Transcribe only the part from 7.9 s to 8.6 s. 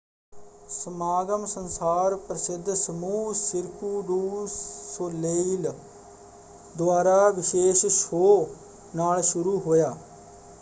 show